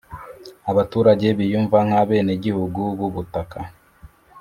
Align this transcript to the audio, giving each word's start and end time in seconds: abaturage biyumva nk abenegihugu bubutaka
abaturage 0.71 1.27
biyumva 1.37 1.77
nk 1.87 1.93
abenegihugu 2.01 2.81
bubutaka 2.97 3.57